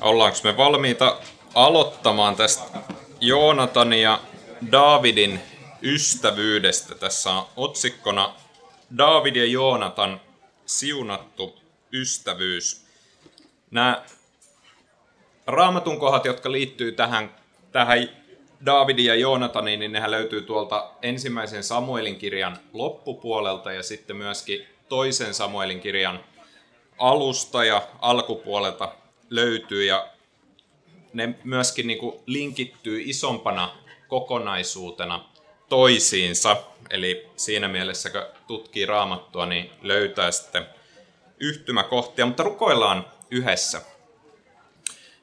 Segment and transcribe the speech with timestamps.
[0.00, 1.16] Ollaanko me valmiita
[1.54, 2.78] aloittamaan tästä
[3.20, 4.20] Joonatan ja
[4.72, 5.40] Davidin
[5.82, 6.94] ystävyydestä?
[6.94, 8.34] Tässä on otsikkona
[8.98, 10.20] David ja Joonatan
[10.66, 11.58] siunattu
[11.92, 12.84] ystävyys.
[13.70, 14.02] Nämä
[15.46, 17.34] raamatun kohdat, jotka liittyy tähän,
[17.72, 18.08] tähän
[18.66, 25.34] Davidin ja Joonataniin, niin nehän löytyy tuolta ensimmäisen Samuelin kirjan loppupuolelta ja sitten myöskin toisen
[25.34, 26.20] Samuelin kirjan
[26.98, 28.92] alusta ja alkupuolelta
[29.30, 30.08] löytyy ja
[31.12, 33.76] ne myöskin niin kuin linkittyy isompana
[34.08, 35.24] kokonaisuutena
[35.68, 36.56] toisiinsa.
[36.90, 40.66] Eli siinä mielessä, kun tutkii raamattua, niin löytää sitten
[41.40, 43.82] yhtymäkohtia, mutta rukoillaan yhdessä.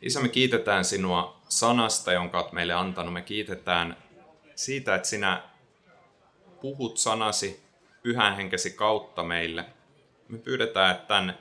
[0.02, 3.14] Isä, me kiitetään sinua sanasta, jonka olet meille antanut.
[3.14, 3.98] Me kiitetään
[4.56, 5.44] siitä, että sinä
[6.62, 7.64] puhut sanasi
[8.04, 9.66] pyhän henkesi kautta meille.
[10.28, 11.38] Me pyydetään, että tämän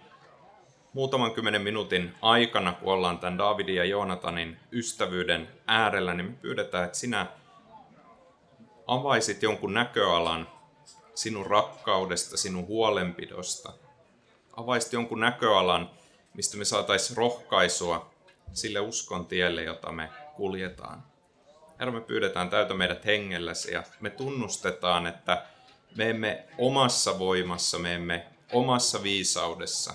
[0.92, 6.84] muutaman kymmenen minuutin aikana, kun ollaan tämän Davidin ja Joonatanin ystävyyden äärellä, niin me pyydetään,
[6.84, 7.26] että sinä
[8.86, 10.48] avaisit jonkun näköalan
[11.14, 13.72] sinun rakkaudesta, sinun huolenpidosta.
[14.56, 15.90] Avaisit jonkun näköalan,
[16.34, 18.10] mistä me saataisiin rohkaisua
[18.52, 21.02] sille uskon tielle, jota me kuljetaan.
[21.78, 25.46] Herra, me pyydetään täytä meidät hengelläsi ja me tunnustetaan, että
[25.96, 29.94] me emme omassa voimassa, me emme omassa viisaudessa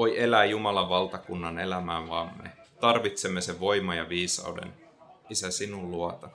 [0.00, 4.74] voi elää Jumalan valtakunnan elämään, vaan me tarvitsemme sen voima ja viisauden,
[5.30, 6.28] Isä, sinun luota.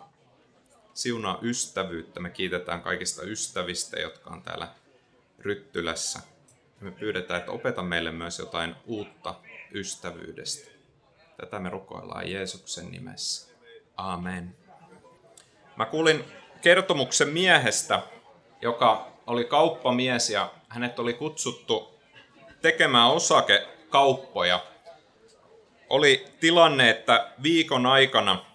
[0.94, 2.20] Siunaa ystävyyttä.
[2.20, 4.68] Me kiitetään kaikista ystävistä, jotka on täällä
[5.40, 6.20] Ryttylässä.
[6.82, 9.36] Me pyydetään, että opeta meille myös jotain uutta
[9.74, 10.72] ystävyydestä.
[11.38, 13.52] Tätä me rukoillaan Jeesuksen nimessä.
[13.98, 14.56] Amen.
[15.76, 16.24] Mä kuulin
[16.62, 18.02] kertomuksen miehestä,
[18.62, 21.95] joka oli kauppamies ja hänet oli kutsuttu
[22.66, 24.60] tekemään osakekauppoja.
[25.90, 28.46] Oli tilanne, että viikon aikana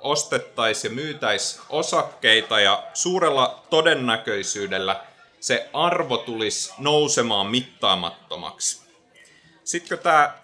[0.00, 5.00] ostettaisiin ja myytäisiin osakkeita ja suurella todennäköisyydellä
[5.40, 8.82] se arvo tulisi nousemaan mittaamattomaksi.
[9.64, 10.34] Sitten kun tämä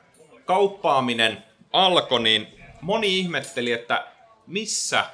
[0.44, 2.46] kauppaaminen alkoi, niin
[2.80, 4.06] moni ihmetteli, että
[4.46, 5.04] missä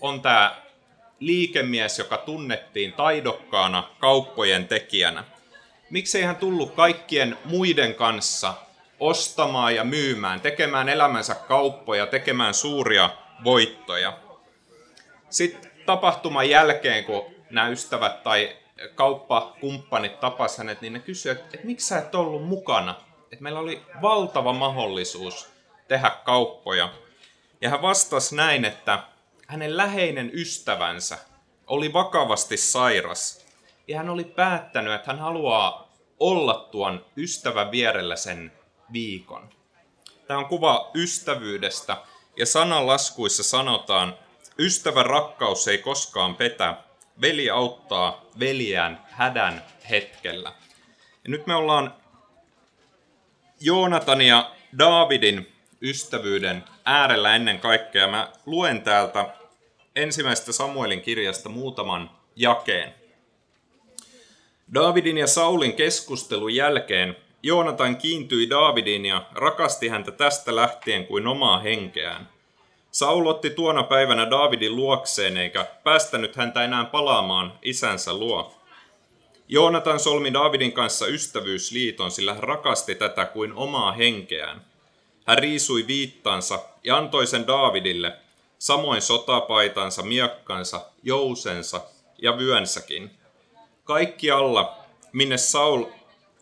[0.00, 0.62] on tämä
[1.20, 5.24] liikemies, joka tunnettiin taidokkaana kauppojen tekijänä.
[5.92, 8.54] Miksei hän tullut kaikkien muiden kanssa
[9.00, 13.10] ostamaan ja myymään, tekemään elämänsä kauppoja, tekemään suuria
[13.44, 14.18] voittoja.
[15.30, 18.56] Sitten tapahtuman jälkeen, kun nämä ystävät tai
[18.94, 22.94] kauppakumppanit tapasivat hänet, niin ne kysyivät, että, että miksi sä et ollut mukana?
[23.32, 25.50] Että meillä oli valtava mahdollisuus
[25.88, 26.88] tehdä kauppoja.
[27.60, 29.02] Ja hän vastasi näin, että
[29.46, 31.18] hänen läheinen ystävänsä
[31.66, 33.46] oli vakavasti sairas.
[33.88, 35.81] Ja hän oli päättänyt, että hän haluaa
[36.22, 38.52] olla tuon ystävän vierellä sen
[38.92, 39.50] viikon.
[40.26, 41.96] Tämä on kuva ystävyydestä.
[42.36, 44.18] Ja sananlaskuissa sanotaan,
[44.58, 46.76] ystävän rakkaus ei koskaan petä,
[47.20, 50.52] veli auttaa veljään hädän hetkellä.
[51.24, 51.94] Ja nyt me ollaan
[53.60, 55.52] Joonatan ja Daavidin
[55.82, 58.08] ystävyyden äärellä ennen kaikkea.
[58.08, 59.34] Mä luen täältä
[59.96, 63.01] ensimmäisestä Samuelin kirjasta muutaman jakeen.
[64.74, 71.58] Daavidin ja Saulin keskustelun jälkeen Joonatan kiintyi Daavidin ja rakasti häntä tästä lähtien kuin omaa
[71.58, 72.28] henkeään.
[72.90, 78.54] Saul otti tuona päivänä Daavidin luokseen eikä päästänyt häntä enää palaamaan isänsä luo.
[79.48, 84.64] Joonatan solmi Daavidin kanssa ystävyysliiton, sillä hän rakasti tätä kuin omaa henkeään.
[85.26, 88.12] Hän riisui viittansa ja antoi sen Daavidille,
[88.58, 91.80] samoin sotapaitansa, miakkansa, jousensa
[92.22, 93.10] ja vyönsäkin.
[93.84, 94.78] Kaikki alla,
[95.12, 95.84] minne Saul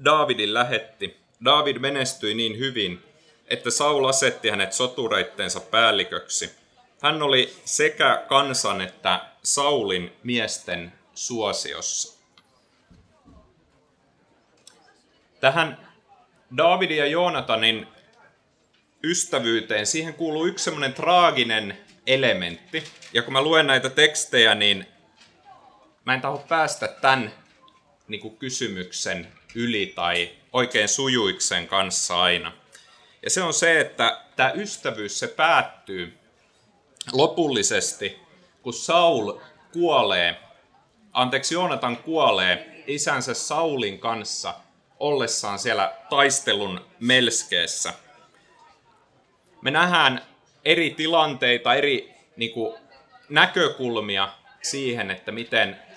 [0.05, 3.03] Daavidin lähetti, Daavid menestyi niin hyvin,
[3.49, 6.51] että Saul asetti hänet sotureitteensa päälliköksi.
[7.03, 12.21] Hän oli sekä kansan että Saulin miesten suosiossa.
[15.41, 15.89] Tähän
[16.57, 17.87] Daavidin ja Joonatanin
[19.05, 22.85] ystävyyteen, siihen kuuluu yksi semmoinen traaginen elementti.
[23.13, 24.87] Ja kun mä luen näitä tekstejä, niin
[26.05, 27.33] mä en taho päästä tämän
[28.09, 32.53] niin kuin kysymyksen yli tai oikein sujuiksen kanssa aina.
[33.23, 36.19] Ja se on se, että tämä ystävyys se päättyy
[37.13, 38.19] lopullisesti,
[38.63, 39.41] kun Saul
[39.73, 40.37] kuolee,
[41.13, 44.55] anteeksi Joonatan kuolee isänsä Saulin kanssa
[44.99, 47.95] ollessaan siellä taistelun melskeessä.
[49.63, 50.23] Me nähdään
[50.65, 52.75] eri tilanteita, eri niin kuin,
[53.29, 54.29] näkökulmia
[54.63, 55.90] siihen, että miten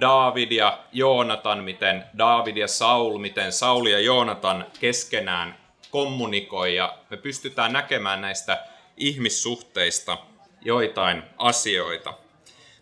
[0.00, 5.58] David ja Joonatan, miten David ja Saul, miten Saul ja Joonatan keskenään
[5.90, 8.64] kommunikoi ja me pystytään näkemään näistä
[8.96, 10.18] ihmissuhteista
[10.60, 12.14] joitain asioita.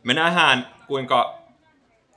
[0.03, 1.39] Me nähdään, kuinka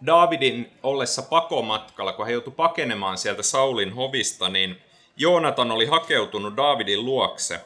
[0.05, 4.81] Davidin ollessa pakomatkalla, kun hän joutui pakenemaan sieltä Saulin hovista, niin
[5.17, 7.59] Joonatan oli hakeutunut Davidin luokse.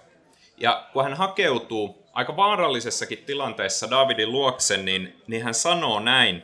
[0.58, 6.44] Ja kun hän hakeutuu aika vaarallisessakin tilanteessa Davidin luokse, niin, niin hän sanoo näin.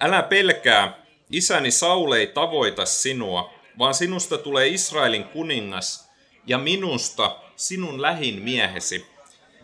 [0.00, 0.98] Älä pelkää,
[1.30, 6.10] isäni Saul ei tavoita sinua, vaan sinusta tulee Israelin kuningas
[6.46, 9.06] ja minusta sinun lähin miehesi.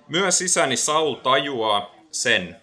[0.09, 2.57] Myös isäni Saul tajuaa sen.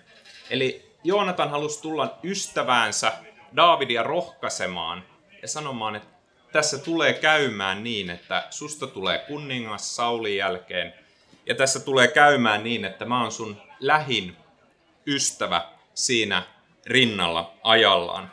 [0.50, 3.14] Eli Joonatan halusi tulla ystäväänsä
[3.56, 5.04] Davidia rohkaisemaan
[5.42, 6.10] ja sanomaan, että
[6.52, 10.94] tässä tulee käymään niin, että susta tulee kuningas Saulin jälkeen.
[11.46, 14.38] Ja tässä tulee käymään niin, että mä oon sun lähin
[15.08, 16.44] ystävä siinä
[16.86, 18.32] rinnalla ajallaan.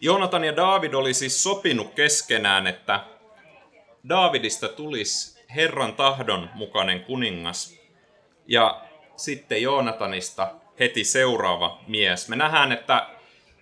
[0.00, 3.00] Joonatan ja David oli siis sopinut keskenään, että
[4.08, 7.80] Davidista tulisi Herran tahdon mukainen kuningas.
[8.46, 8.80] Ja
[9.16, 12.28] sitten Joonatanista heti seuraava mies.
[12.28, 13.06] Me nähdään, että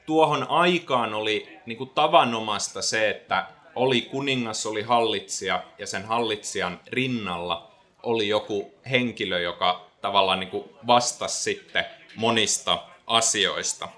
[0.07, 6.81] tuohon aikaan oli niin kuin tavanomasta se, että oli kuningas, oli hallitsija ja sen hallitsijan
[6.87, 7.71] rinnalla
[8.03, 11.85] oli joku henkilö, joka tavallaan niin kuin vastasi sitten
[12.17, 12.79] monista
[13.09, 13.89] asioista.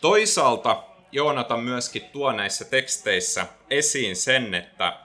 [0.00, 0.82] Toisaalta
[1.12, 4.96] Joonatan myöskin tuo näissä teksteissä esiin sen, että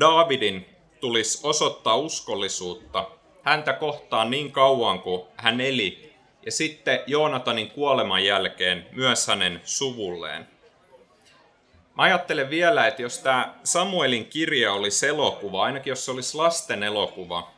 [0.00, 0.66] Davidin
[1.00, 3.10] tulisi osoittaa uskollisuutta
[3.42, 6.14] häntä kohtaan niin kauan kuin hän eli,
[6.46, 10.48] ja sitten Joonatanin kuoleman jälkeen myös hänen suvulleen.
[11.96, 16.82] Mä ajattelen vielä, että jos tämä Samuelin kirja olisi elokuva, ainakin jos se olisi lasten
[16.82, 17.50] elokuva,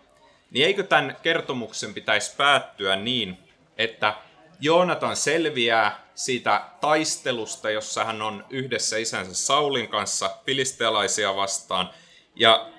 [0.51, 3.39] niin eikö tämän kertomuksen pitäisi päättyä niin,
[3.79, 4.15] että
[4.61, 11.91] Joonatan selviää siitä taistelusta, jossa hän on yhdessä isänsä Saulin kanssa filistealaisia vastaan.
[12.35, 12.71] Ja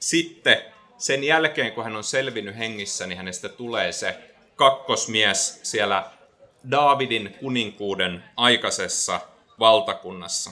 [0.00, 0.62] sitten
[0.98, 4.18] sen jälkeen, kun hän on selvinnyt hengissä, niin hänestä tulee se
[4.56, 6.10] kakkosmies siellä
[6.70, 9.20] Daavidin kuninkuuden aikaisessa
[9.58, 10.50] valtakunnassa.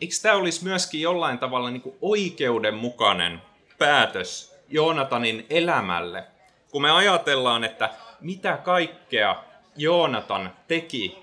[0.00, 3.42] Eikö tämä olisi myöskin jollain tavalla niin kuin oikeudenmukainen
[3.78, 6.24] päätös Joonatanin elämälle?
[6.70, 7.90] Kun me ajatellaan, että
[8.20, 9.44] mitä kaikkea
[9.76, 11.18] Joonatan teki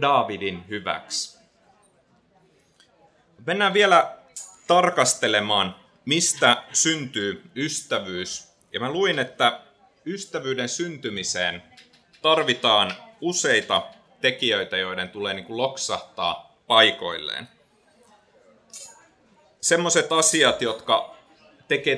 [0.00, 1.38] Daavidin hyväksi.
[3.46, 4.16] Mennään vielä
[4.66, 5.74] tarkastelemaan,
[6.04, 8.48] mistä syntyy ystävyys.
[8.72, 9.60] Ja mä luin, että
[10.06, 11.62] ystävyyden syntymiseen
[12.22, 13.86] tarvitaan useita
[14.20, 17.48] tekijöitä, joiden tulee niin kuin loksahtaa paikoilleen.
[19.60, 21.16] Semmoiset asiat, jotka
[21.68, 21.96] tekee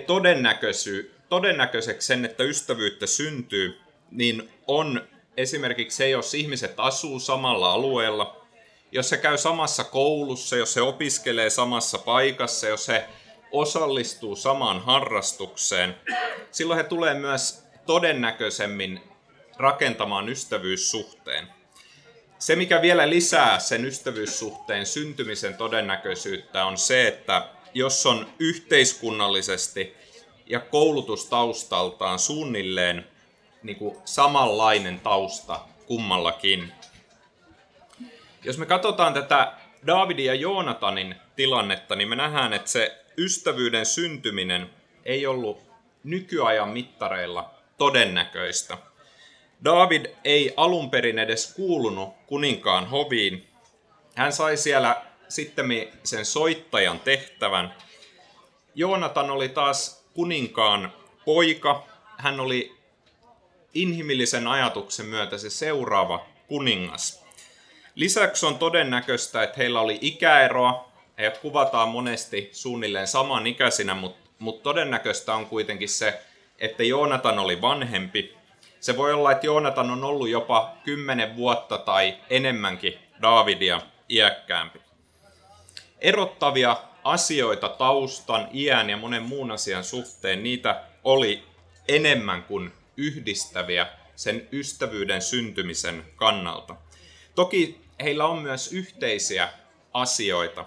[1.28, 3.80] todennäköiseksi sen, että ystävyyttä syntyy,
[4.10, 8.46] niin on esimerkiksi se, jos ihmiset asuu samalla alueella,
[8.92, 13.04] jos he käy samassa koulussa, jos he opiskelee samassa paikassa, jos he
[13.52, 15.96] osallistuu samaan harrastukseen,
[16.50, 19.00] silloin he tulee myös todennäköisemmin
[19.56, 21.46] rakentamaan ystävyyssuhteen.
[22.38, 29.94] Se, mikä vielä lisää sen ystävyyssuhteen syntymisen todennäköisyyttä, on se, että jos on yhteiskunnallisesti
[30.46, 33.09] ja koulutustaustaltaan suunnilleen
[33.62, 36.72] niin kuin samanlainen tausta kummallakin.
[38.44, 39.52] Jos me katsotaan tätä
[39.86, 44.70] Davidin ja Joonatanin tilannetta, niin me nähdään, että se ystävyyden syntyminen
[45.04, 45.62] ei ollut
[46.04, 48.78] nykyajan mittareilla todennäköistä.
[49.64, 53.48] David ei alun perin edes kuulunut kuninkaan hoviin.
[54.14, 55.66] Hän sai siellä sitten
[56.04, 57.74] sen soittajan tehtävän.
[58.74, 60.92] Joonatan oli taas kuninkaan
[61.24, 61.86] poika.
[62.18, 62.79] Hän oli
[63.74, 67.24] inhimillisen ajatuksen myötä se seuraava kuningas.
[67.94, 70.90] Lisäksi on todennäköistä, että heillä oli ikäeroa.
[71.18, 76.20] He kuvataan monesti suunnilleen saman ikäisinä, mutta, mutta todennäköistä on kuitenkin se,
[76.58, 78.36] että Joonatan oli vanhempi.
[78.80, 84.80] Se voi olla, että Joonatan on ollut jopa kymmenen vuotta tai enemmänkin Davidia iäkkäämpi.
[85.98, 91.42] Erottavia asioita taustan, iän ja monen muun asian suhteen, niitä oli
[91.88, 96.76] enemmän kuin yhdistäviä sen ystävyyden syntymisen kannalta.
[97.34, 99.48] Toki heillä on myös yhteisiä
[99.92, 100.64] asioita.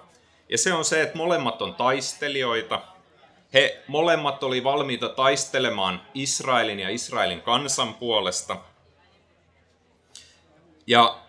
[0.49, 2.81] Ja se on se, että molemmat on taistelijoita.
[3.53, 8.57] He molemmat oli valmiita taistelemaan Israelin ja Israelin kansan puolesta.
[10.87, 11.21] Ja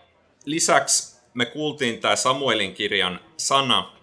[0.45, 3.95] lisäksi me kuultiin tämä Samuelin kirjan sana.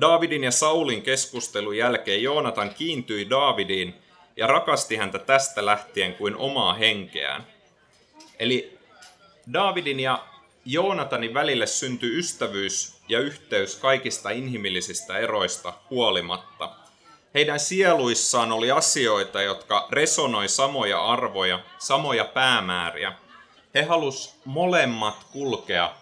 [0.00, 3.94] Davidin ja Saulin keskustelun jälkeen Joonatan kiintyi Davidiin
[4.38, 7.46] ja rakasti häntä tästä lähtien kuin omaa henkeään.
[8.38, 8.78] Eli
[9.52, 10.24] Davidin ja
[10.64, 16.70] Joonatanin välille syntyi ystävyys ja yhteys kaikista inhimillisistä eroista huolimatta.
[17.34, 23.12] Heidän sieluissaan oli asioita, jotka resonoi samoja arvoja, samoja päämääriä.
[23.74, 25.94] He halus molemmat kulkea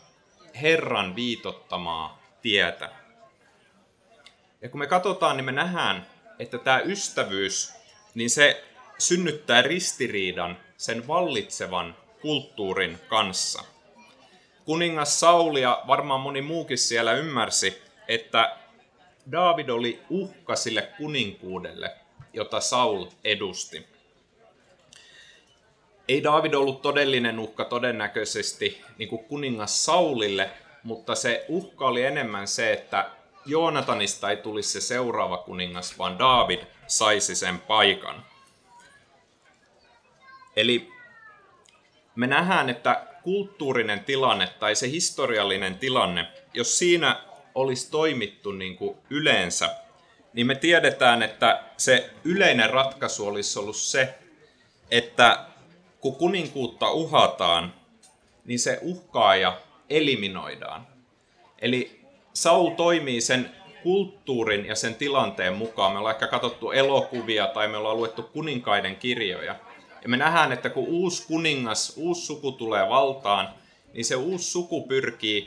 [0.63, 2.91] Herran viitottamaa tietä.
[4.63, 6.07] Ja kun me katsotaan, niin me nähdään,
[6.39, 7.73] että tämä ystävyys,
[8.17, 8.65] niin se
[8.99, 13.65] synnyttää ristiriidan sen vallitsevan kulttuurin kanssa.
[14.65, 18.57] Kuningas Sauli ja varmaan moni muukin siellä ymmärsi, että
[19.33, 21.97] David oli uhka sille kuninkuudelle,
[22.33, 23.87] jota Saul edusti.
[26.09, 30.51] Ei David ollut todellinen uhka todennäköisesti niin kuin kuningas Saulille,
[30.83, 33.11] mutta se uhka oli enemmän se, että
[33.47, 38.25] Joonatanista ei tulisi se seuraava kuningas, vaan David saisi sen paikan.
[40.57, 40.93] Eli
[42.15, 47.21] me nähdään, että kulttuurinen tilanne tai se historiallinen tilanne, jos siinä
[47.55, 49.77] olisi toimittu niin kuin yleensä,
[50.33, 54.15] niin me tiedetään, että se yleinen ratkaisu olisi ollut se,
[54.91, 55.47] että
[56.01, 57.75] kun kuninkuutta uhataan,
[58.45, 59.61] niin se uhkaaja
[59.91, 60.87] eliminoidaan.
[61.59, 62.06] Eli
[62.37, 63.51] Saul toimii sen
[63.83, 65.93] kulttuurin ja sen tilanteen mukaan.
[65.93, 69.57] Me ollaan ehkä katsottu elokuvia tai me ollaan luettu kuninkaiden kirjoja.
[70.03, 73.49] Ja me nähdään, että kun uusi kuningas, uusi suku tulee valtaan,
[73.93, 75.47] niin se uusi suku pyrkii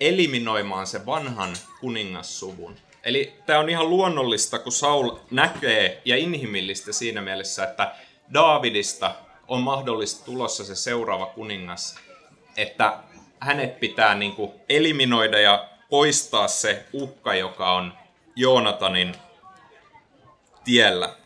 [0.00, 2.76] eliminoimaan sen vanhan kuningassuvun.
[3.04, 7.94] Eli tämä on ihan luonnollista, kun Saul näkee ja inhimillistä siinä mielessä, että
[8.34, 9.14] Daavidista
[9.48, 11.98] on mahdollisesti tulossa se seuraava kuningas,
[12.56, 12.98] että
[13.40, 17.92] hänet pitää niin kuin eliminoida ja poistaa se uhka, joka on
[18.36, 19.14] Joonatanin
[20.64, 21.16] tiellä.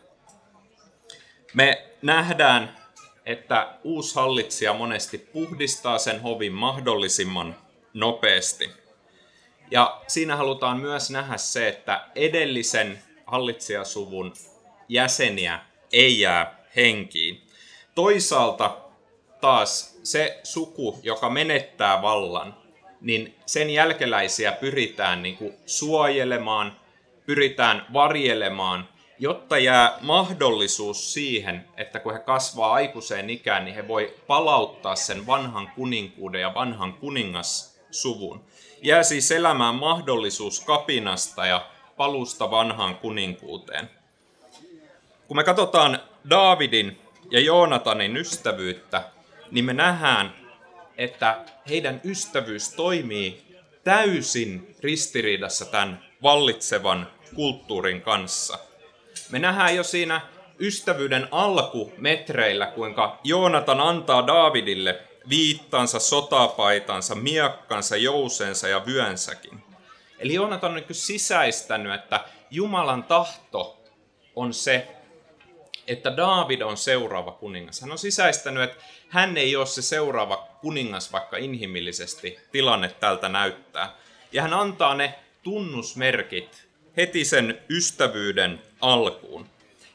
[1.53, 2.77] Me nähdään,
[3.25, 7.55] että uusi hallitsija monesti puhdistaa sen hovin mahdollisimman
[7.93, 8.69] nopeasti.
[9.71, 14.33] Ja siinä halutaan myös nähdä se, että edellisen hallitsijasuvun
[14.89, 15.59] jäseniä
[15.91, 17.47] ei jää henkiin.
[17.95, 18.77] Toisaalta
[19.41, 22.60] taas se suku, joka menettää vallan,
[23.01, 26.75] niin sen jälkeläisiä pyritään niin kuin suojelemaan,
[27.25, 28.89] pyritään varjelemaan,
[29.19, 35.27] jotta jää mahdollisuus siihen, että kun he kasvaa aikuiseen ikään, niin he voi palauttaa sen
[35.27, 38.43] vanhan kuninkuuden ja vanhan kuningassuvun.
[38.81, 41.65] Jää siis elämään mahdollisuus kapinasta ja
[41.97, 43.89] palusta vanhaan kuninkuuteen.
[45.27, 46.99] Kun me katsotaan Daavidin
[47.31, 49.03] ja Joonatanin ystävyyttä,
[49.51, 50.40] niin me nähdään,
[51.03, 53.43] että heidän ystävyys toimii
[53.83, 58.59] täysin ristiriidassa tämän vallitsevan kulttuurin kanssa.
[59.29, 60.21] Me nähdään jo siinä
[60.59, 69.63] ystävyyden alkumetreillä, kuinka Joonatan antaa Daavidille viittansa, sotapaitansa, miakkansa, jousensa ja vyönsäkin.
[70.19, 72.19] Eli Joonatan on niin sisäistänyt, että
[72.51, 73.83] Jumalan tahto
[74.35, 74.87] on se,
[75.91, 77.81] että Daavid on seuraava kuningas.
[77.81, 83.95] Hän on sisäistänyt, että hän ei ole se seuraava kuningas, vaikka inhimillisesti tilanne tältä näyttää.
[84.31, 86.67] Ja hän antaa ne tunnusmerkit
[86.97, 89.45] heti sen ystävyyden alkuun.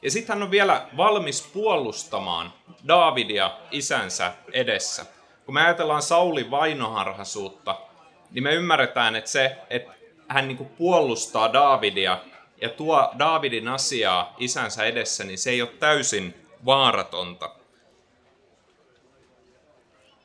[0.02, 2.52] Ja sitten hän on vielä valmis puolustamaan
[2.88, 5.06] Daavidia isänsä edessä.
[5.44, 7.80] Kun me ajatellaan Saulin vainoharhaisuutta,
[8.30, 9.92] niin me ymmärretään, että se, että
[10.28, 12.18] hän niinku puolustaa Daavidia
[12.60, 16.34] ja tuo Daavidin asiaa isänsä edessä, niin se ei ole täysin
[16.64, 17.50] vaaratonta.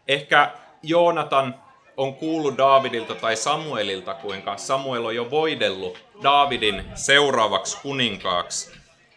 [0.07, 0.51] Ehkä
[0.83, 1.55] Joonatan
[1.97, 8.71] on kuullut Daavidilta tai Samuelilta, kuinka Samuel on jo voidellut Daavidin seuraavaksi kuninkaaksi.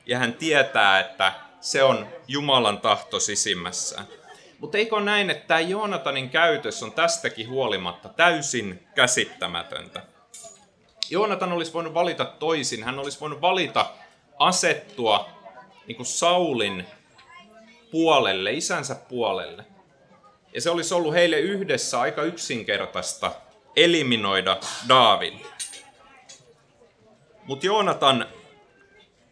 [0.07, 4.07] Ja hän tietää, että se on Jumalan tahto sisimmässään.
[4.59, 10.14] Mutta eikö näin, että tämä Joonatanin käytös on tästäkin huolimatta täysin käsittämätöntä?
[11.11, 12.85] Joonatan olisi voinut valita toisin.
[12.85, 13.91] Hän olisi voinut valita
[14.39, 15.29] asettua
[15.87, 16.87] niin kuin Saulin
[17.91, 19.65] puolelle, isänsä puolelle.
[20.55, 23.33] Ja se olisi ollut heille yhdessä aika yksinkertaista
[23.77, 24.57] eliminoida
[24.89, 25.35] Daavid.
[27.45, 28.27] Mutta Joonatan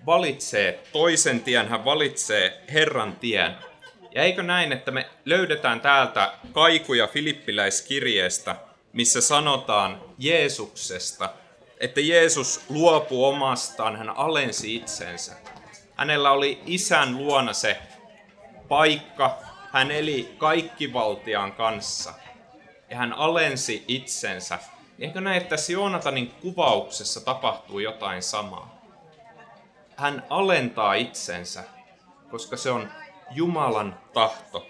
[0.06, 3.56] valitsee toisen tien, hän valitsee Herran tien.
[4.14, 8.56] Ja eikö näin, että me löydetään täältä kaikuja Filippiläiskirjeestä,
[8.92, 11.30] missä sanotaan Jeesuksesta,
[11.82, 15.32] että Jeesus luopui omastaan, hän alensi itsensä.
[15.94, 17.78] Hänellä oli isän luona se
[18.68, 19.38] paikka,
[19.72, 22.14] hän eli kaikkivaltiaan kanssa
[22.90, 24.58] ja hän alensi itsensä.
[24.98, 28.82] Eikö näe, että Joonatanin kuvauksessa tapahtuu jotain samaa?
[29.96, 31.64] Hän alentaa itsensä,
[32.30, 32.88] koska se on
[33.30, 34.66] Jumalan tahto.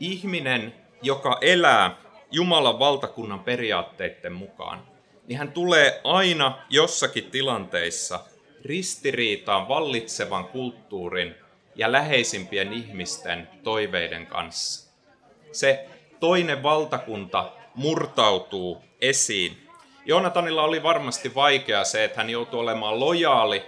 [0.00, 1.96] Ihminen, joka elää
[2.30, 4.89] Jumalan valtakunnan periaatteiden mukaan,
[5.30, 8.20] niin hän tulee aina jossakin tilanteissa
[8.64, 11.34] ristiriitaan vallitsevan kulttuurin
[11.74, 14.90] ja läheisimpien ihmisten toiveiden kanssa.
[15.52, 15.86] Se
[16.20, 19.68] toinen valtakunta murtautuu esiin.
[20.04, 23.62] Joonatanilla oli varmasti vaikea se, että hän joutui olemaan lojaali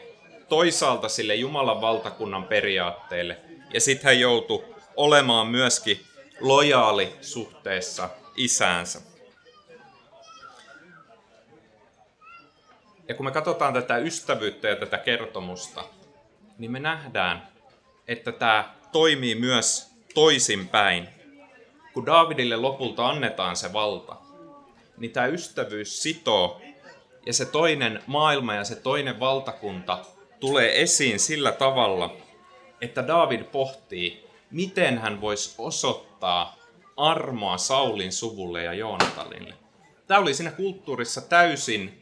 [0.49, 3.37] toisaalta sille Jumalan valtakunnan periaatteille,
[3.75, 4.65] ja sitten hän joutui
[4.97, 6.01] olemaan myöskin
[6.41, 9.12] lojaali suhteessa isäänsä.
[13.13, 15.85] Ja kun me katsotaan tätä ystävyyttä ja tätä kertomusta,
[16.59, 17.49] niin me nähdään,
[18.09, 21.09] että tämä toimii myös toisinpäin.
[21.95, 24.17] Kun Davidille lopulta annetaan se valta,
[24.97, 26.61] niin tämä ystävyys sitoo
[27.27, 29.99] ja se toinen maailma ja se toinen valtakunta
[30.41, 32.17] tulee esiin sillä tavalla,
[32.81, 36.57] että David pohtii, miten hän voisi osoittaa
[36.97, 39.55] armoa Saulin suvulle ja Joonatanille.
[40.07, 42.02] Tämä oli siinä kulttuurissa täysin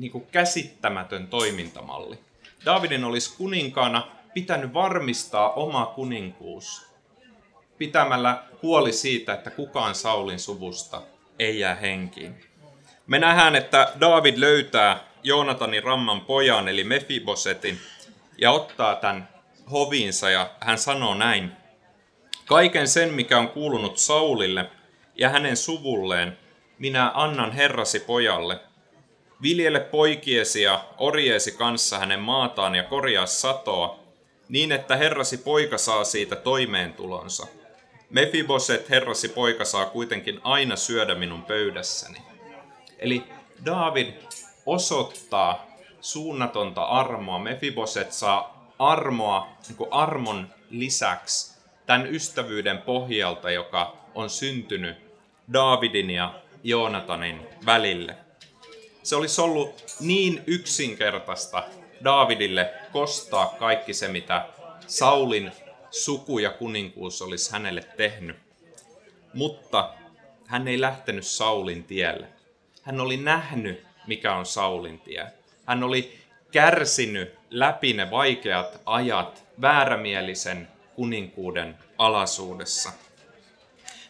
[0.00, 2.18] niin kuin käsittämätön toimintamalli.
[2.64, 6.90] Davidin olisi kuninkaana pitänyt varmistaa oma kuninkuus
[7.78, 11.02] pitämällä huoli siitä, että kukaan Saulin suvusta
[11.38, 12.44] ei jää henkiin.
[13.06, 17.78] Me nähdään, että David löytää Joonatanin ramman pojan, eli Mefibosetin,
[18.38, 19.28] ja ottaa tämän
[19.70, 21.52] hoviinsa, ja hän sanoo näin.
[22.46, 24.70] Kaiken sen, mikä on kuulunut Saulille
[25.14, 26.38] ja hänen suvulleen,
[26.78, 28.60] minä annan herrasi pojalle.
[29.42, 33.98] Viljele poikiesi ja orjeesi kanssa hänen maataan ja korjaa satoa,
[34.48, 37.46] niin että herrasi poika saa siitä toimeentulonsa.
[38.10, 42.18] Mefiboset herrasi poika saa kuitenkin aina syödä minun pöydässäni.
[42.98, 43.22] Eli
[43.64, 44.12] David
[44.66, 45.66] osoittaa
[46.00, 47.38] suunnatonta armoa.
[47.38, 54.96] Mefiboset saa armoa niin armon lisäksi tämän ystävyyden pohjalta, joka on syntynyt
[55.52, 58.16] Davidin ja Joonatanin välille.
[59.02, 61.62] Se olisi ollut niin yksinkertaista
[62.04, 64.46] Davidille kostaa kaikki se, mitä
[64.86, 65.52] Saulin
[65.90, 68.36] suku ja kuninkuus olisi hänelle tehnyt.
[69.34, 69.94] Mutta
[70.46, 72.26] hän ei lähtenyt Saulin tielle.
[72.82, 75.26] Hän oli nähnyt, mikä on Saulin tie.
[75.66, 76.18] Hän oli
[76.50, 82.92] kärsinyt läpi ne vaikeat ajat väärämielisen kuninkuuden alasuudessa.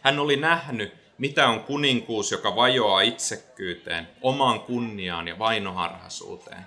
[0.01, 6.65] Hän oli nähnyt, mitä on kuninkuus, joka vajoaa itsekkyyteen, omaan kunniaan ja vainoharhaisuuteen.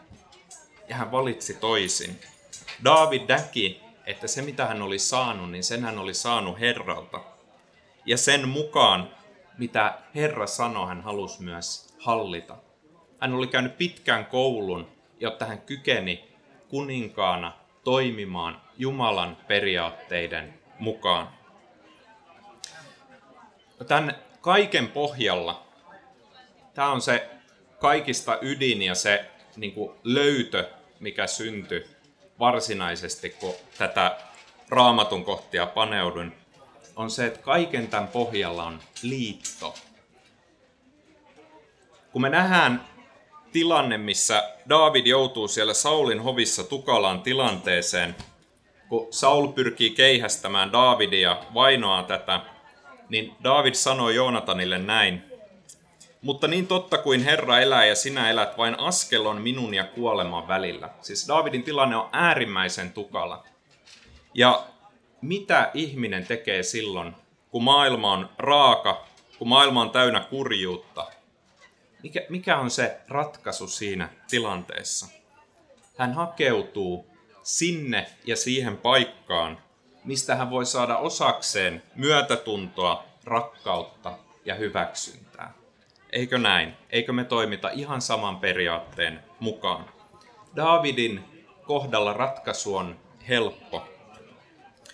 [0.89, 2.21] Ja hän valitsi toisin.
[2.85, 7.21] David näki, että se mitä hän oli saanut, niin sen hän oli saanut Herralta.
[8.07, 9.11] Ja sen mukaan,
[9.59, 12.57] mitä Herra sanoi, hän halusi myös hallita.
[13.21, 14.89] Hän oli käynyt pitkän koulun,
[15.21, 16.25] jotta hän kykeni
[16.69, 17.53] kuninkaana
[17.85, 21.29] toimimaan Jumalan periaatteiden mukaan.
[23.89, 25.63] Tämän kaiken pohjalla,
[26.75, 27.31] tämä on se
[27.79, 29.25] kaikista ydin ja se
[29.57, 31.87] niin kuin löytö, mikä syntyi
[32.39, 34.17] varsinaisesti, kun tätä
[34.69, 36.33] raamatun kohtia paneudun,
[36.97, 39.75] on se, että kaiken tämän pohjalla on liitto.
[42.13, 42.85] Kun me nähdään
[43.53, 48.17] tilanne, missä David joutuu siellä Saulin hovissa tukalaan tilanteeseen,
[48.89, 52.54] kun Saul pyrkii keihästämään Davidia vainoaa tätä,
[53.09, 55.23] niin David sanoi Joonatanille näin.
[56.23, 60.49] Mutta niin totta kuin Herra elää ja sinä elät, vain askel on minun ja kuoleman
[60.49, 60.91] välillä.
[61.01, 63.45] Siis Davidin tilanne on äärimmäisen tukala.
[64.35, 64.67] Ja
[65.21, 67.15] mitä ihminen tekee silloin,
[67.51, 69.07] kun maailma on raaka,
[69.39, 71.07] kun maailma on täynnä kurjuutta?
[72.03, 75.07] Mikä, mikä on se ratkaisu siinä tilanteessa?
[75.99, 77.07] Hän hakeutuu
[77.43, 79.59] sinne ja siihen paikkaan,
[80.05, 85.55] mistä hän voi saada osakseen myötätuntoa, rakkautta ja hyväksyntää.
[86.13, 86.75] Eikö näin?
[86.91, 89.85] Eikö me toimita ihan saman periaatteen mukaan?
[90.57, 91.25] Davidin
[91.63, 93.89] kohdalla ratkaisu on helppo.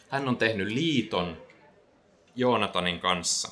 [0.09, 1.37] Hän on tehnyt liiton
[2.37, 3.49] Joonatanin kanssa.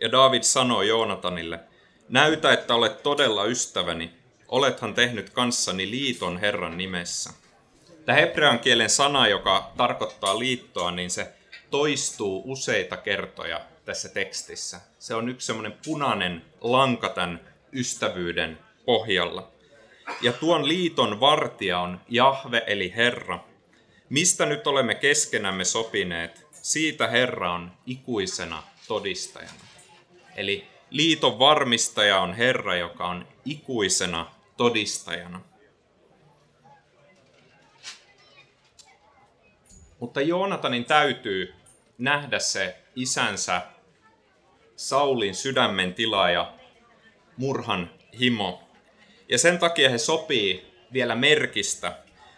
[0.00, 1.60] Ja David sanoi Joonatanille,
[2.08, 4.10] näytä, että olet todella ystäväni.
[4.48, 7.30] Olethan tehnyt kanssani liiton Herran nimessä.
[8.04, 11.32] Tämä hebrean kielen sana, joka tarkoittaa liittoa, niin se
[11.70, 14.80] toistuu useita kertoja tässä tekstissä.
[14.98, 17.40] Se on yksi semmoinen punainen lanka tämän
[17.72, 19.52] ystävyyden pohjalla.
[20.22, 23.44] Ja tuon liiton vartija on Jahve eli Herra.
[24.08, 29.60] Mistä nyt olemme keskenämme sopineet, siitä Herra on ikuisena todistajana.
[30.36, 35.40] Eli liiton varmistaja on Herra, joka on ikuisena todistajana.
[40.00, 41.54] Mutta Joonatanin täytyy
[41.98, 43.62] nähdä se isänsä
[44.76, 46.52] Saulin sydämen tila ja
[47.36, 48.62] murhan himo.
[49.28, 51.92] Ja sen takia he sopii vielä merkistä.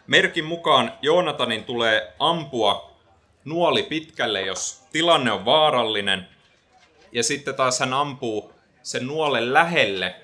[0.06, 2.96] Merkin mukaan Joonatanin tulee ampua
[3.44, 6.28] nuoli pitkälle, jos tilanne on vaarallinen,
[7.12, 10.14] ja sitten taas hän ampuu sen nuolen lähelle,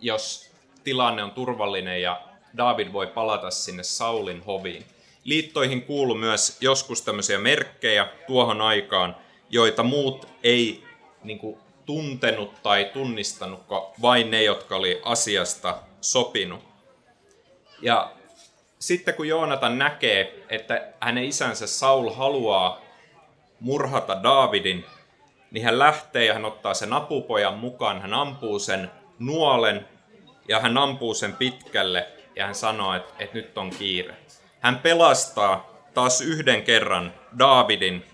[0.00, 0.50] jos
[0.84, 2.20] tilanne on turvallinen ja
[2.56, 4.84] David voi palata sinne Saulin hoviin.
[5.26, 9.16] Liittoihin kuuluu myös joskus tämmöisiä merkkejä tuohon aikaan,
[9.50, 10.84] joita muut ei
[11.24, 13.60] niin kuin, tuntenut tai tunnistanut,
[14.02, 16.60] vain ne, jotka oli asiasta sopinut.
[17.82, 18.12] Ja
[18.78, 22.80] sitten kun Joonatan näkee, että hänen isänsä Saul haluaa
[23.60, 24.84] murhata Davidin,
[25.50, 29.88] niin hän lähtee ja hän ottaa sen apupojan mukaan, hän ampuu sen nuolen
[30.48, 34.16] ja hän ampuu sen pitkälle ja hän sanoo, että, että nyt on kiire.
[34.66, 38.04] Hän pelastaa taas yhden kerran Davidin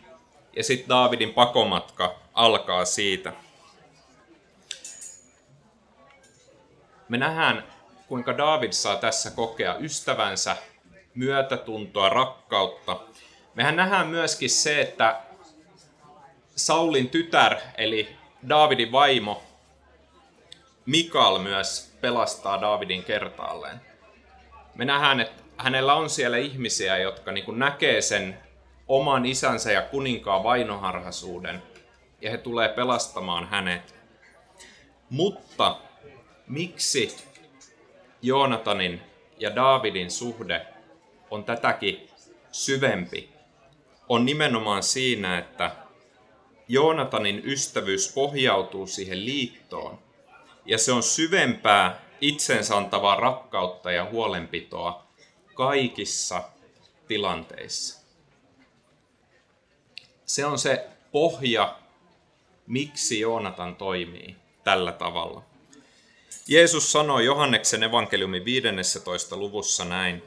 [0.57, 3.33] ja sitten Davidin pakomatka alkaa siitä.
[7.09, 7.65] Me nähdään,
[8.07, 10.57] kuinka David saa tässä kokea ystävänsä
[11.15, 13.01] myötätuntoa, rakkautta.
[13.55, 15.21] Mehän nähdään myöskin se, että
[16.57, 18.17] Saulin tytär, eli
[18.49, 19.43] Davidin vaimo,
[20.87, 23.81] Mikael myös pelastaa Davidin kertaalleen.
[24.75, 28.39] Me nähdään, että hänellä on siellä ihmisiä, jotka niin näkee sen
[28.89, 31.63] oman isänsä ja kuninkaan vainoharhaisuuden,
[32.21, 33.95] ja he tulee pelastamaan hänet.
[35.11, 35.77] Mutta
[36.47, 37.17] miksi
[38.23, 39.01] Joonatanin
[39.39, 40.67] ja Davidin suhde
[41.31, 42.09] on tätäkin
[42.53, 43.31] syvempi,
[44.09, 45.71] on nimenomaan siinä, että
[46.69, 49.99] Joonatanin ystävyys pohjautuu siihen liittoon,
[50.65, 55.12] ja se on syvempää itsensä antavaa rakkautta ja huolenpitoa
[55.55, 56.43] kaikissa
[57.09, 58.03] tilanteissa.
[60.27, 61.79] Se on se pohja,
[62.67, 65.43] miksi Joonatan toimii tällä tavalla.
[66.49, 69.37] Jeesus sanoi Johanneksen evankeliumin 15.
[69.37, 70.23] luvussa näin.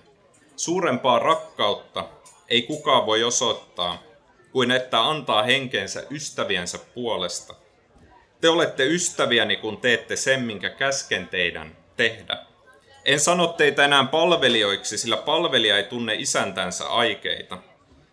[0.56, 2.10] Suurempaa rakkautta
[2.48, 4.04] ei kukaan voi osoittaa
[4.52, 7.56] kuin että antaa henkensä ystäviensä puolesta.
[8.42, 12.46] Te olette ystäviäni, kun teette sen, minkä käsken teidän tehdä.
[13.06, 17.58] En sano teitä enää palvelijoiksi, sillä palvelija ei tunne isäntänsä aikeita.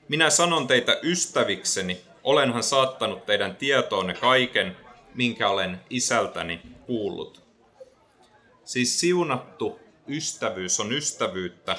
[0.08, 4.76] Minä sanon teitä ystävikseni, olenhan saattanut teidän tietoonne kaiken,
[5.14, 7.42] minkä olen isältäni kuullut.
[8.64, 11.76] Siis siunattu ystävyys on ystävyyttä,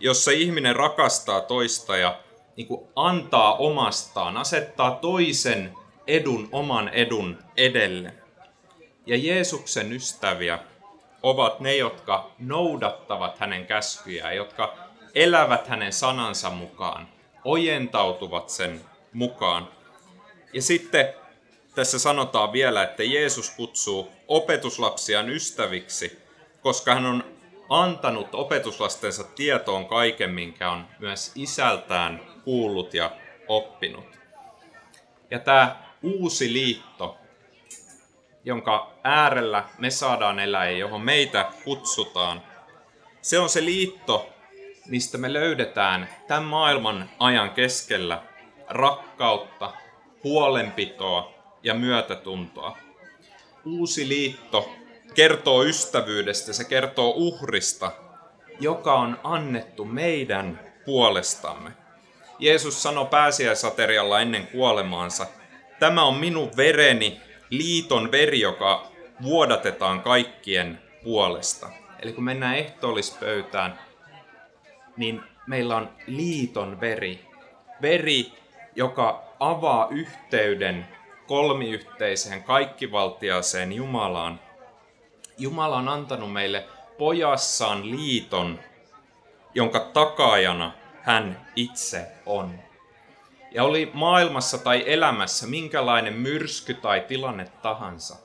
[0.00, 2.20] jossa ihminen rakastaa toista ja
[2.56, 5.74] niin kuin antaa omastaan, asettaa toisen
[6.06, 8.14] edun oman edun edelle.
[9.06, 10.58] Ja Jeesuksen ystäviä
[11.22, 14.74] ovat ne, jotka noudattavat hänen käskyjään, jotka
[15.14, 17.08] elävät hänen sanansa mukaan,
[17.44, 18.80] ojentautuvat sen
[19.12, 19.68] mukaan.
[20.52, 21.14] Ja sitten
[21.74, 26.22] tässä sanotaan vielä, että Jeesus kutsuu opetuslapsiaan ystäviksi,
[26.62, 27.24] koska hän on
[27.68, 33.10] antanut opetuslastensa tietoon kaiken, minkä on myös isältään kuullut ja
[33.48, 34.04] oppinut.
[35.30, 37.16] Ja tämä uusi liitto,
[38.44, 42.42] jonka äärellä me saadaan elää ja johon meitä kutsutaan,
[43.20, 44.28] se on se liitto,
[44.86, 48.22] mistä me löydetään tämän maailman ajan keskellä
[48.68, 49.72] rakkautta,
[50.24, 52.78] huolenpitoa ja myötätuntoa.
[53.64, 54.70] Uusi liitto
[55.14, 57.92] kertoo ystävyydestä, se kertoo uhrista,
[58.60, 61.70] joka on annettu meidän puolestamme.
[62.38, 65.26] Jeesus sanoi pääsiäisaterialla ennen kuolemaansa,
[65.78, 67.20] tämä on minun vereni,
[67.52, 68.86] liiton veri, joka
[69.22, 71.68] vuodatetaan kaikkien puolesta.
[72.02, 73.78] Eli kun mennään ehtoollispöytään,
[74.96, 77.26] niin meillä on liiton veri.
[77.82, 78.32] Veri,
[78.76, 80.86] joka avaa yhteyden
[81.26, 84.40] kolmiyhteiseen, kaikkivaltiaaseen Jumalaan.
[85.38, 86.64] Jumala on antanut meille
[86.98, 88.58] pojassaan liiton,
[89.54, 92.71] jonka takaajana hän itse on.
[93.54, 98.16] Ja oli maailmassa tai elämässä minkälainen myrsky tai tilanne tahansa,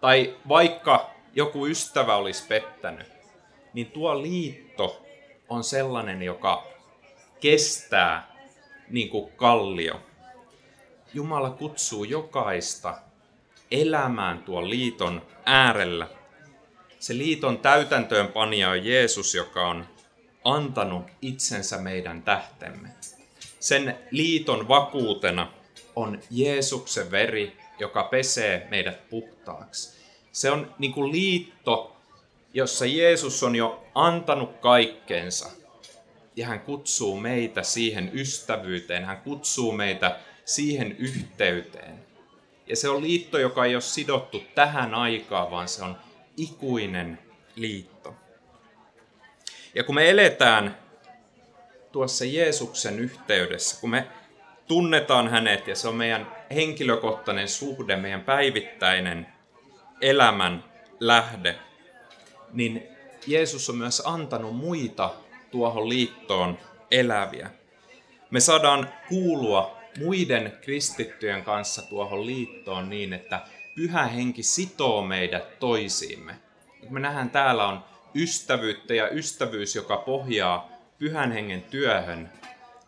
[0.00, 3.06] tai vaikka joku ystävä olisi pettänyt,
[3.72, 5.06] niin tuo liitto
[5.48, 6.66] on sellainen, joka
[7.40, 8.36] kestää
[8.88, 10.00] niin kuin kallio.
[11.14, 12.98] Jumala kutsuu jokaista
[13.70, 16.08] elämään tuon liiton äärellä.
[16.98, 19.86] Se liiton täytäntöönpanija on Jeesus, joka on
[20.44, 22.88] antanut itsensä meidän tähtemme.
[23.62, 25.52] Sen liiton vakuutena
[25.96, 29.98] on Jeesuksen veri, joka pesee meidät puhtaaksi.
[30.32, 31.96] Se on niin kuin liitto,
[32.54, 35.50] jossa Jeesus on jo antanut kaikkensa.
[36.36, 42.06] Ja hän kutsuu meitä siihen ystävyyteen, hän kutsuu meitä siihen yhteyteen.
[42.66, 45.96] Ja se on liitto, joka ei ole sidottu tähän aikaan, vaan se on
[46.36, 47.18] ikuinen
[47.56, 48.14] liitto.
[49.74, 50.81] Ja kun me eletään
[51.92, 54.06] tuossa Jeesuksen yhteydessä, kun me
[54.66, 59.26] tunnetaan hänet ja se on meidän henkilökohtainen suhde, meidän päivittäinen
[60.00, 60.64] elämän
[61.00, 61.58] lähde,
[62.52, 62.82] niin
[63.26, 65.14] Jeesus on myös antanut muita
[65.50, 66.58] tuohon liittoon
[66.90, 67.50] eläviä.
[68.30, 73.40] Me saadaan kuulua muiden kristittyjen kanssa tuohon liittoon niin, että
[73.74, 76.34] pyhä henki sitoo meidät toisiimme.
[76.90, 80.71] Me nähdään täällä on ystävyyttä ja ystävyys, joka pohjaa
[81.02, 82.32] pyhän hengen työhön,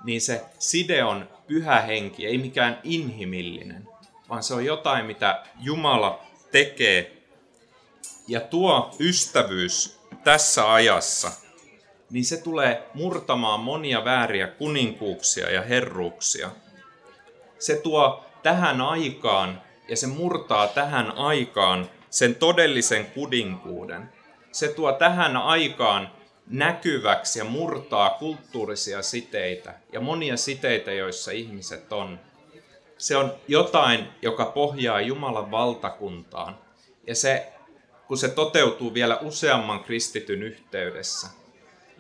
[0.05, 3.88] niin se side on pyhä henki, ei mikään inhimillinen,
[4.29, 6.22] vaan se on jotain, mitä Jumala
[6.53, 7.22] tekee.
[8.29, 11.33] Ja tuo ystävyys tässä ajassa,
[12.11, 16.50] niin se tulee murtamaan monia vääriä kuninkuuksia ja herruuksia.
[17.59, 24.12] Se tuo tähän aikaan ja se murtaa tähän aikaan sen todellisen kudinkuuden.
[24.53, 26.11] Se tuo tähän aikaan
[26.47, 32.21] näkyväksi ja murtaa kulttuurisia siteitä ja monia siteitä, joissa ihmiset on.
[32.99, 36.59] Se on jotain, joka pohjaa Jumalan valtakuntaan.
[37.07, 37.53] Ja se,
[38.07, 41.29] kun se toteutuu vielä useamman kristityn yhteydessä,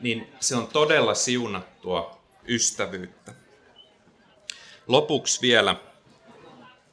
[0.00, 3.32] niin se on todella siunattua ystävyyttä.
[4.86, 5.76] Lopuksi vielä.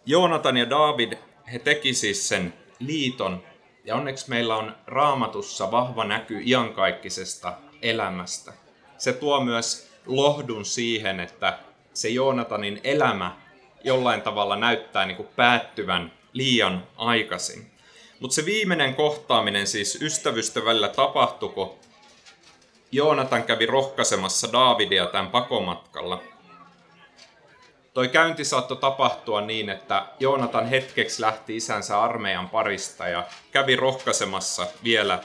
[0.05, 1.13] Joonatan ja David,
[1.51, 3.43] he teki siis sen liiton
[3.85, 8.53] ja onneksi meillä on raamatussa vahva näky iankaikkisesta elämästä.
[8.97, 11.59] Se tuo myös lohdun siihen, että
[11.93, 13.35] se Joonatanin elämä
[13.83, 17.71] jollain tavalla näyttää niin kuin päättyvän liian aikaisin.
[18.19, 21.79] Mutta se viimeinen kohtaaminen siis ystävystä välillä tapahtuko,
[22.91, 26.21] Joonatan kävi rohkaisemassa Daavidia tämän pakomatkalla–
[27.93, 34.67] toi käynti saattoi tapahtua niin, että Joonatan hetkeksi lähti isänsä armeijan parista ja kävi rohkaisemassa
[34.83, 35.23] vielä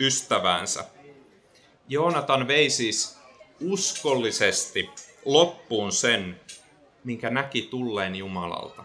[0.00, 0.84] ystäväänsä.
[1.88, 3.18] Joonatan vei siis
[3.60, 4.90] uskollisesti
[5.24, 6.40] loppuun sen,
[7.04, 8.84] minkä näki tulleen Jumalalta.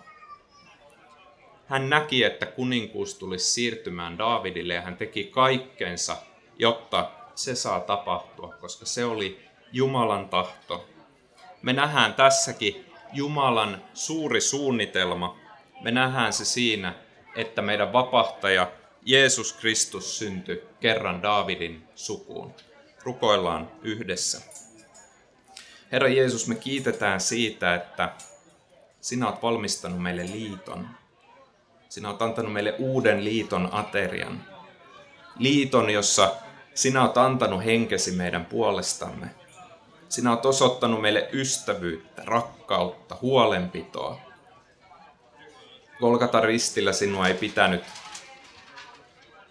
[1.68, 6.18] Hän näki, että kuninkuus tulisi siirtymään Daavidille ja hän teki kaikkensa,
[6.60, 10.90] jotta se saa tapahtua, koska se oli Jumalan tahto.
[11.62, 15.38] Me nähdään tässäkin Jumalan suuri suunnitelma,
[15.82, 16.94] me nähdään se siinä,
[17.36, 18.72] että meidän vapahtaja
[19.06, 22.54] Jeesus Kristus syntyi kerran Daavidin sukuun.
[23.04, 24.42] Rukoillaan yhdessä.
[25.92, 28.14] Herra Jeesus, me kiitetään siitä, että
[29.02, 30.88] sinä olet valmistanut meille liiton.
[31.90, 34.46] Sinä olet antanut meille uuden liiton aterian.
[35.40, 36.36] Liiton, jossa
[36.74, 39.30] sinä olet antanut henkesi meidän puolestamme–
[40.14, 44.20] sinä olet osoittanut meille ystävyyttä, rakkautta, huolenpitoa.
[46.00, 47.84] Golgata ristillä sinua ei pitänyt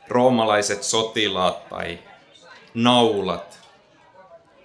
[0.09, 1.99] roomalaiset sotilaat tai
[2.75, 3.61] naulat,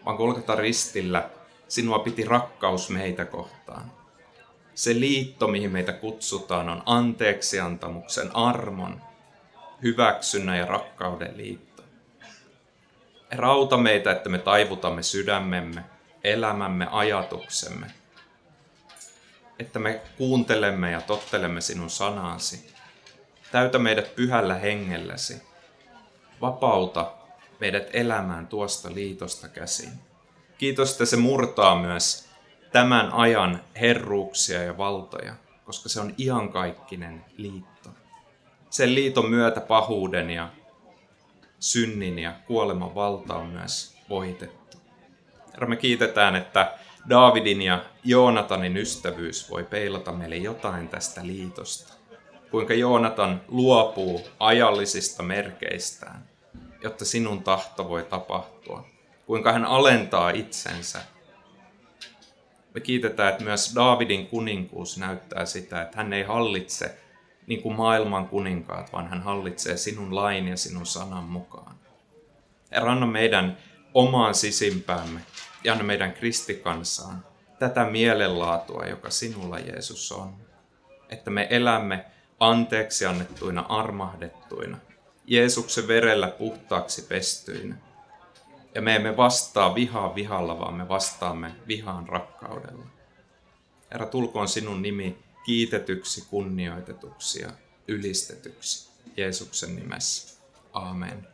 [0.05, 1.29] vaan Golgata ristillä
[1.67, 3.91] sinua piti rakkaus meitä kohtaan.
[4.75, 9.01] Se liitto, mihin meitä kutsutaan, on anteeksiantamuksen, armon,
[9.83, 11.66] hyväksynnän ja rakkauden liitto.
[13.31, 15.83] Rauta meitä, että me taivutamme sydämemme,
[16.23, 17.87] elämämme, ajatuksemme.
[19.59, 22.73] Että me kuuntelemme ja tottelemme sinun sanasi.
[23.51, 25.41] Täytä meidät pyhällä hengelläsi.
[26.41, 27.11] Vapauta
[27.59, 29.89] meidät elämään tuosta liitosta käsin.
[30.57, 32.29] Kiitos, että se murtaa myös
[32.71, 35.33] tämän ajan herruuksia ja valtoja,
[35.65, 37.89] koska se on iankaikkinen liitto.
[38.69, 40.49] Sen liiton myötä pahuuden ja
[41.59, 44.77] synnin ja kuoleman valta on myös voitettu.
[45.53, 46.73] Herra, me kiitetään, että
[47.09, 51.93] Daavidin ja Joonatanin ystävyys voi peilata meille jotain tästä liitosta.
[52.51, 56.29] Kuinka Joonatan luopuu ajallisista merkeistään,
[56.83, 58.85] jotta sinun tahto voi tapahtua.
[59.25, 60.99] Kuinka hän alentaa itsensä.
[62.73, 66.97] Me kiitetään, että myös Daavidin kuninkuus näyttää sitä, että hän ei hallitse
[67.47, 71.75] niin kuin maailman kuninkaat, vaan hän hallitsee sinun lain ja sinun sanan mukaan.
[72.71, 73.57] Herra, anna meidän
[73.93, 75.21] omaan sisimpäämme
[75.63, 77.25] ja anna meidän kristikansaan
[77.59, 80.35] tätä mielenlaatua, joka sinulla Jeesus on.
[81.09, 82.05] Että me elämme
[82.39, 84.77] anteeksi annettuina, armahdettuina,
[85.25, 87.75] Jeesuksen verellä puhtaaksi pestyinä.
[88.75, 92.85] Ja me emme vastaa vihaa vihalla, vaan me vastaamme vihaan rakkaudella.
[93.91, 97.51] Herra, tulkoon sinun nimi kiitetyksi, kunnioitetuksi ja
[97.87, 100.37] ylistetyksi Jeesuksen nimessä.
[100.73, 101.27] Amen.